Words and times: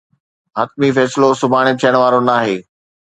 حتمي 0.57 0.89
فيصلو 0.97 1.27
سڀاڻي 1.41 1.73
ٿيڻ 1.81 1.93
وارو 2.01 2.19
ناهي. 2.29 2.55